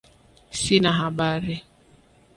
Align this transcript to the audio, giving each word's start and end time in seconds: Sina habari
Sina 0.61 0.91
habari 0.99 1.55